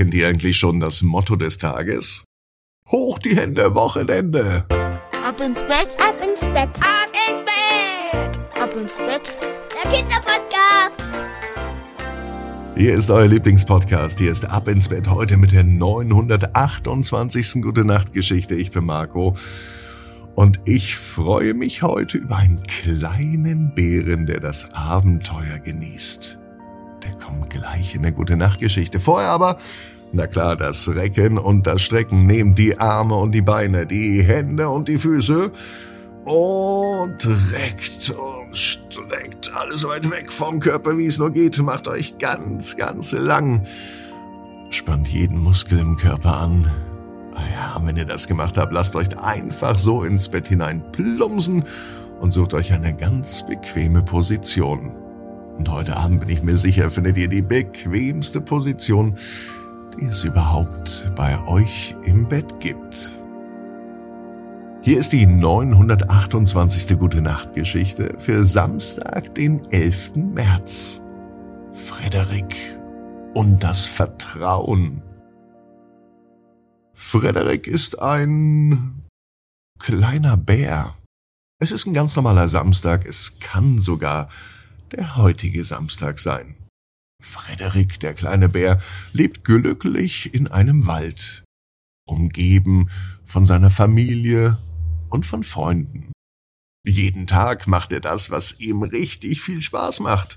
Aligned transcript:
kennt 0.00 0.14
ihr 0.14 0.28
eigentlich 0.28 0.56
schon 0.56 0.80
das 0.80 1.02
Motto 1.02 1.36
des 1.36 1.58
Tages? 1.58 2.24
Hoch 2.90 3.18
die 3.18 3.36
Hände, 3.36 3.74
Wochenende! 3.74 4.64
Ab 5.22 5.38
ins 5.42 5.60
Bett, 5.60 5.94
ab 6.00 6.16
ins 6.26 6.40
Bett, 6.40 6.70
ab 6.80 7.12
ins 7.28 7.44
Bett, 7.44 8.62
ab 8.62 8.74
ins 8.80 8.96
Bett. 8.96 9.36
Der 9.74 9.90
Kinderpodcast. 9.90 11.02
Hier 12.76 12.94
ist 12.94 13.10
euer 13.10 13.28
Lieblingspodcast. 13.28 14.18
Hier 14.18 14.30
ist 14.30 14.46
Ab 14.46 14.68
ins 14.68 14.88
Bett 14.88 15.10
heute 15.10 15.36
mit 15.36 15.52
der 15.52 15.64
928. 15.64 17.60
Gute 17.60 17.84
Nacht 17.84 18.14
Geschichte. 18.14 18.54
Ich 18.54 18.70
bin 18.70 18.86
Marco. 18.86 19.36
Und 20.34 20.60
ich 20.64 20.96
freue 20.96 21.52
mich 21.52 21.82
heute 21.82 22.16
über 22.16 22.38
einen 22.38 22.62
kleinen 22.62 23.74
Bären, 23.74 24.24
der 24.24 24.40
das 24.40 24.72
Abenteuer 24.72 25.58
genießt. 25.58 26.39
Der 27.02 27.12
kommt 27.12 27.50
gleich 27.50 27.94
in 27.94 28.02
der 28.02 28.12
Gute 28.12 28.36
Nacht 28.36 28.60
Geschichte. 28.60 29.00
Vorher 29.00 29.30
aber, 29.30 29.56
na 30.12 30.26
klar, 30.26 30.56
das 30.56 30.88
Recken 30.88 31.38
und 31.38 31.66
das 31.66 31.82
Strecken. 31.82 32.26
Nehmt 32.26 32.58
die 32.58 32.78
Arme 32.78 33.16
und 33.16 33.32
die 33.32 33.42
Beine, 33.42 33.86
die 33.86 34.22
Hände 34.22 34.68
und 34.68 34.88
die 34.88 34.98
Füße 34.98 35.52
und 36.24 37.26
reckt 37.52 38.10
und 38.10 38.56
streckt 38.56 39.54
alles 39.54 39.86
weit 39.86 40.10
weg 40.10 40.32
vom 40.32 40.60
Körper, 40.60 40.96
wie 40.98 41.06
es 41.06 41.18
nur 41.18 41.30
geht. 41.30 41.60
Macht 41.62 41.88
euch 41.88 42.18
ganz, 42.18 42.76
ganz 42.76 43.12
lang. 43.12 43.66
Spannt 44.70 45.08
jeden 45.08 45.38
Muskel 45.38 45.78
im 45.78 45.96
Körper 45.96 46.38
an. 46.38 46.70
Ah 47.34 47.42
ja, 47.54 47.86
wenn 47.86 47.96
ihr 47.96 48.04
das 48.04 48.28
gemacht 48.28 48.58
habt, 48.58 48.72
lasst 48.72 48.94
euch 48.96 49.18
einfach 49.18 49.78
so 49.78 50.02
ins 50.02 50.28
Bett 50.28 50.48
hinein 50.48 50.82
plumpsen 50.92 51.64
und 52.20 52.32
sucht 52.32 52.54
euch 52.54 52.72
eine 52.72 52.94
ganz 52.94 53.46
bequeme 53.46 54.02
Position. 54.02 54.92
Und 55.60 55.68
heute 55.68 55.94
Abend 55.94 56.20
bin 56.20 56.30
ich 56.30 56.42
mir 56.42 56.56
sicher, 56.56 56.90
findet 56.90 57.18
ihr 57.18 57.28
die 57.28 57.42
bequemste 57.42 58.40
Position, 58.40 59.18
die 59.98 60.06
es 60.06 60.24
überhaupt 60.24 61.12
bei 61.14 61.38
euch 61.46 61.94
im 62.02 62.26
Bett 62.26 62.60
gibt. 62.60 63.18
Hier 64.80 64.98
ist 64.98 65.12
die 65.12 65.26
928. 65.26 66.98
Gute 66.98 67.20
Nacht 67.20 67.52
Geschichte 67.52 68.14
für 68.16 68.42
Samstag, 68.42 69.34
den 69.34 69.60
11. 69.70 70.12
März. 70.16 71.02
Frederik 71.74 72.56
und 73.34 73.62
das 73.62 73.84
Vertrauen. 73.84 75.02
Frederik 76.94 77.66
ist 77.66 78.00
ein 78.00 79.04
kleiner 79.78 80.38
Bär. 80.38 80.94
Es 81.58 81.70
ist 81.70 81.84
ein 81.84 81.92
ganz 81.92 82.16
normaler 82.16 82.48
Samstag, 82.48 83.04
es 83.04 83.40
kann 83.40 83.78
sogar 83.78 84.28
der 84.92 85.16
heutige 85.16 85.64
Samstag 85.64 86.18
sein. 86.18 86.56
Frederik, 87.22 88.00
der 88.00 88.14
kleine 88.14 88.48
Bär, 88.48 88.80
lebt 89.12 89.44
glücklich 89.44 90.34
in 90.34 90.48
einem 90.48 90.86
Wald, 90.86 91.44
umgeben 92.06 92.88
von 93.24 93.46
seiner 93.46 93.70
Familie 93.70 94.58
und 95.10 95.26
von 95.26 95.44
Freunden. 95.44 96.12
Jeden 96.86 97.26
Tag 97.26 97.66
macht 97.66 97.92
er 97.92 98.00
das, 98.00 98.30
was 98.30 98.58
ihm 98.58 98.82
richtig 98.82 99.42
viel 99.42 99.60
Spaß 99.60 100.00
macht. 100.00 100.36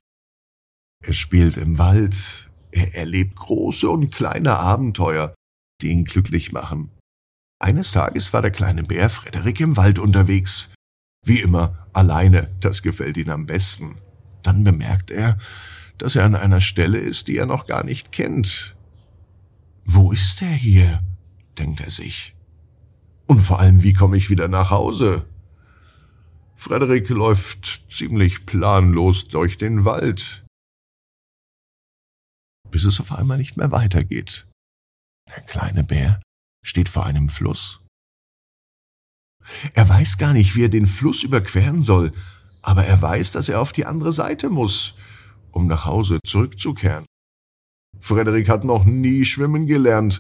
Er 1.06 1.14
spielt 1.14 1.58
im 1.58 1.78
Wald, 1.78 2.50
er 2.72 2.96
erlebt 2.96 3.36
große 3.36 3.90
und 3.90 4.14
kleine 4.14 4.58
Abenteuer, 4.58 5.34
die 5.82 5.90
ihn 5.90 6.04
glücklich 6.04 6.52
machen. 6.52 6.92
Eines 7.62 7.92
Tages 7.92 8.34
war 8.34 8.42
der 8.42 8.52
kleine 8.52 8.84
Bär 8.84 9.10
Frederik 9.10 9.60
im 9.62 9.78
Wald 9.78 10.00
unterwegs. 10.00 10.74
Wie 11.26 11.40
immer, 11.40 11.88
alleine, 11.94 12.54
das 12.60 12.82
gefällt 12.82 13.16
ihm 13.16 13.30
am 13.30 13.46
besten. 13.46 13.98
Dann 14.44 14.64
bemerkt 14.64 15.10
er, 15.10 15.38
dass 15.98 16.16
er 16.16 16.26
an 16.26 16.36
einer 16.36 16.62
Stelle 16.62 17.00
ist, 17.00 17.28
die 17.28 17.38
er 17.38 17.46
noch 17.46 17.66
gar 17.66 17.84
nicht 17.84 18.12
kennt. 18.12 18.76
Wo 19.86 20.12
ist 20.12 20.42
er 20.42 20.54
hier? 20.54 21.02
denkt 21.58 21.82
er 21.82 21.92
sich. 21.92 22.36
Und 23.28 23.40
vor 23.40 23.60
allem, 23.60 23.84
wie 23.84 23.94
komme 23.94 24.18
ich 24.18 24.30
wieder 24.30 24.48
nach 24.48 24.70
Hause? 24.70 25.26
Frederik 26.56 27.10
läuft 27.10 27.84
ziemlich 27.90 28.46
planlos 28.46 29.28
durch 29.28 29.58
den 29.58 29.86
Wald, 29.86 30.46
bis 32.70 32.86
es 32.86 33.00
auf 33.00 33.12
einmal 33.12 33.38
nicht 33.38 33.58
mehr 33.58 33.72
weitergeht. 33.72 34.48
Der 35.30 35.44
kleine 35.44 35.84
Bär 35.84 36.22
steht 36.64 36.90
vor 36.90 37.06
einem 37.06 37.30
Fluss. 37.30 37.82
Er 39.74 39.88
weiß 39.90 40.18
gar 40.18 40.34
nicht, 40.34 40.56
wie 40.56 40.64
er 40.64 40.70
den 40.70 40.88
Fluss 40.88 41.24
überqueren 41.24 41.82
soll, 41.82 42.14
aber 42.64 42.86
er 42.86 43.02
weiß, 43.02 43.32
dass 43.34 43.50
er 43.50 43.62
auf 43.62 43.72
die 43.72 43.86
andere 43.86 44.12
Seite 44.12 44.50
muss, 44.50 44.96
um 45.52 45.68
nach 45.68 45.86
Hause 45.86 46.18
zurückzukehren. 46.26 47.06
Frederik 48.00 48.50
hat 48.50 48.64
noch 48.64 48.86
nie 48.86 49.24
schwimmen 49.24 49.68
gelernt 49.68 50.18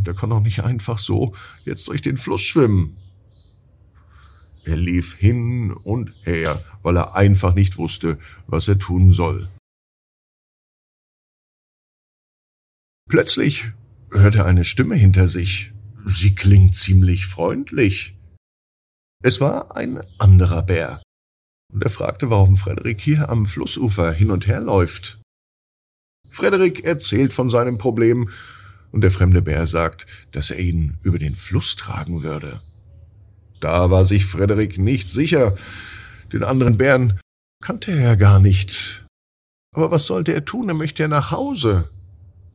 der 0.00 0.14
kann 0.14 0.30
doch 0.30 0.40
nicht 0.40 0.60
einfach 0.60 0.98
so 0.98 1.34
jetzt 1.64 1.88
durch 1.88 2.02
den 2.02 2.16
Fluss 2.16 2.42
schwimmen. 2.42 2.96
Er 4.64 4.76
lief 4.76 5.14
hin 5.14 5.72
und 5.72 6.12
her, 6.22 6.64
weil 6.82 6.96
er 6.96 7.14
einfach 7.16 7.54
nicht 7.54 7.78
wusste, 7.78 8.18
was 8.46 8.68
er 8.68 8.78
tun 8.78 9.12
soll. 9.12 9.48
Plötzlich 13.08 13.72
hört 14.10 14.34
er 14.34 14.44
eine 14.46 14.64
Stimme 14.64 14.94
hinter 14.94 15.28
sich. 15.28 15.72
Sie 16.04 16.34
klingt 16.34 16.76
ziemlich 16.76 17.26
freundlich. 17.26 18.16
Es 19.22 19.40
war 19.40 19.76
ein 19.76 20.00
anderer 20.18 20.62
Bär, 20.62 21.02
und 21.72 21.84
er 21.84 21.90
fragte, 21.90 22.30
warum 22.30 22.56
Frederik 22.56 23.00
hier 23.00 23.28
am 23.28 23.46
Flussufer 23.46 24.12
hin 24.12 24.30
und 24.30 24.46
her 24.46 24.60
läuft. 24.60 25.20
Frederik 26.30 26.84
erzählt 26.84 27.32
von 27.32 27.50
seinem 27.50 27.78
Problem 27.78 28.30
und 28.90 29.02
der 29.02 29.10
fremde 29.10 29.42
Bär 29.42 29.66
sagt, 29.66 30.06
dass 30.32 30.50
er 30.50 30.58
ihn 30.58 30.98
über 31.02 31.18
den 31.18 31.36
Fluss 31.36 31.76
tragen 31.76 32.22
würde. 32.22 32.60
Da 33.60 33.90
war 33.90 34.04
sich 34.04 34.24
Frederik 34.24 34.78
nicht 34.78 35.10
sicher. 35.10 35.56
Den 36.32 36.44
anderen 36.44 36.76
Bären 36.76 37.18
kannte 37.62 37.92
er 37.92 38.16
gar 38.16 38.38
nicht. 38.38 39.04
Aber 39.74 39.90
was 39.90 40.06
sollte 40.06 40.32
er 40.32 40.44
tun? 40.44 40.68
Er 40.68 40.74
möchte 40.74 41.02
ja 41.02 41.08
nach 41.08 41.30
Hause. 41.30 41.90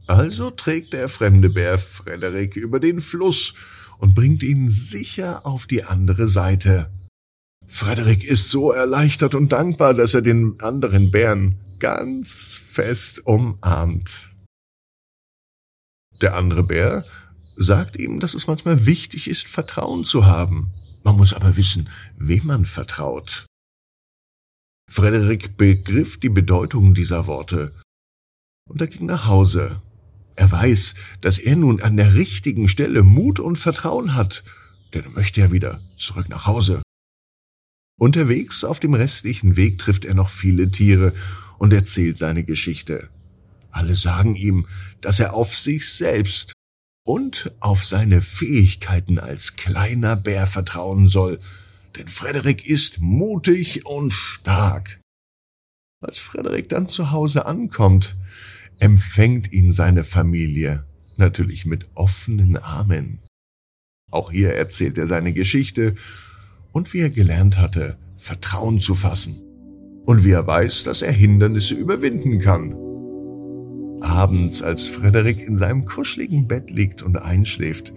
Also 0.08 0.50
trägt 0.50 0.94
der 0.94 1.10
fremde 1.10 1.50
Bär 1.50 1.78
Frederik 1.78 2.56
über 2.56 2.80
den 2.80 3.02
Fluss 3.02 3.54
und 4.00 4.16
bringt 4.16 4.44
ihn 4.44 4.70
sicher 4.70 5.46
auf 5.46 5.66
die 5.66 5.84
andere 5.84 6.28
Seite. 6.28 6.90
Frederik 7.68 8.24
ist 8.24 8.50
so 8.50 8.72
erleichtert 8.72 9.36
und 9.36 9.52
dankbar, 9.52 9.94
dass 9.94 10.14
er 10.14 10.22
den 10.22 10.60
anderen 10.62 11.12
Bären 11.12 11.60
ganz 11.80 12.62
fest 12.64 13.26
umarmt. 13.26 14.30
Der 16.22 16.36
andere 16.36 16.64
Bär 16.64 17.04
sagt 17.56 17.98
ihm, 17.98 18.20
dass 18.20 18.34
es 18.34 18.48
manchmal 18.48 18.86
wichtig 18.86 19.28
ist, 19.28 19.48
Vertrauen 19.48 20.06
zu 20.06 20.26
haben. 20.26 20.72
Man 21.04 21.18
muss 21.18 21.34
aber 21.34 21.58
wissen, 21.58 21.90
wem 22.18 22.46
man 22.46 22.66
vertraut. 22.66 23.46
Frederik 24.90 25.58
begriff 25.58 26.20
die 26.20 26.30
Bedeutung 26.30 26.94
dieser 26.94 27.26
Worte 27.26 27.74
und 28.70 28.80
er 28.80 28.88
ging 28.88 29.08
nach 29.08 29.26
Hause. 29.26 29.82
Er 30.36 30.52
weiß, 30.52 30.96
dass 31.22 31.40
er 31.40 31.56
nun 31.56 31.82
an 31.82 31.98
der 31.98 32.14
richtigen 32.14 32.70
Stelle 32.70 33.04
Mut 33.04 33.40
und 33.40 33.58
Vertrauen 33.58 34.16
hat, 34.16 34.44
denn 34.94 35.04
er 35.04 35.10
möchte 35.10 35.42
ja 35.42 35.52
wieder 35.52 35.82
zurück 35.98 36.30
nach 36.30 36.46
Hause. 36.46 36.83
Unterwegs 38.04 38.66
auf 38.66 38.82
dem 38.82 38.96
restlichen 38.96 39.56
Weg 39.56 39.78
trifft 39.78 40.04
er 40.04 40.14
noch 40.14 40.30
viele 40.30 40.70
Tiere 40.70 41.14
und 41.58 41.72
erzählt 41.72 42.18
seine 42.18 42.44
Geschichte. 42.44 43.08
Alle 43.72 43.96
sagen 43.96 44.36
ihm, 44.36 44.68
dass 45.00 45.22
er 45.22 45.34
auf 45.34 45.58
sich 45.58 45.90
selbst 45.90 46.52
und 47.06 47.54
auf 47.62 47.86
seine 47.86 48.20
Fähigkeiten 48.20 49.20
als 49.20 49.56
kleiner 49.56 50.18
Bär 50.18 50.48
vertrauen 50.48 51.08
soll, 51.08 51.40
denn 51.96 52.10
Frederik 52.10 52.66
ist 52.66 53.00
mutig 53.00 53.86
und 53.86 54.12
stark. 54.12 55.00
Als 56.02 56.20
Frederik 56.20 56.68
dann 56.68 56.90
zu 56.90 57.12
Hause 57.12 57.46
ankommt, 57.46 58.18
empfängt 58.80 59.54
ihn 59.54 59.72
seine 59.72 60.04
Familie, 60.04 60.86
natürlich 61.16 61.66
mit 61.66 61.88
offenen 61.96 62.58
Armen. 62.58 63.22
Auch 64.12 64.30
hier 64.30 64.56
erzählt 64.56 64.98
er 64.98 65.08
seine 65.08 65.32
Geschichte 65.32 65.96
und 66.74 66.94
wie 66.94 67.00
er 67.00 67.10
gelernt 67.10 67.58
hatte, 67.58 67.98
Vertrauen 68.18 68.80
zu 68.80 68.96
fassen 68.96 69.44
und 70.06 70.26
wie 70.26 70.32
er 70.32 70.46
weiß, 70.46 70.84
dass 70.84 71.02
er 71.02 71.14
Hindernisse 71.14 71.76
überwinden 71.76 72.40
kann. 72.40 72.76
Abends, 74.02 74.62
als 74.62 74.88
Frederik 74.88 75.40
in 75.40 75.56
seinem 75.56 75.86
kuscheligen 75.86 76.48
Bett 76.48 76.70
liegt 76.70 77.04
und 77.04 77.16
einschläft, 77.16 77.94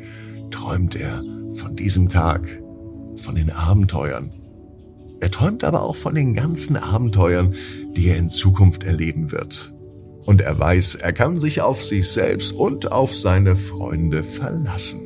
träumt 0.53 0.95
er 0.95 1.23
von 1.57 1.75
diesem 1.75 2.09
Tag, 2.09 2.63
von 3.17 3.35
den 3.35 3.51
Abenteuern. 3.51 4.31
Er 5.21 5.31
träumt 5.31 5.65
aber 5.65 5.83
auch 5.83 5.97
von 5.97 6.15
den 6.15 6.35
ganzen 6.35 6.77
Abenteuern, 6.77 7.55
die 7.97 8.09
er 8.09 8.19
in 8.19 8.31
Zukunft 8.31 8.85
erleben 8.85 9.33
wird. 9.33 9.73
Und 10.27 10.41
er 10.41 10.59
weiß, 10.59 10.97
er 10.97 11.13
kann 11.13 11.39
sich 11.39 11.63
auf 11.63 11.85
sich 11.85 12.09
selbst 12.09 12.53
und 12.53 12.93
auf 12.93 13.17
seine 13.17 13.57
Freunde 13.57 14.23
verlassen. 14.23 15.06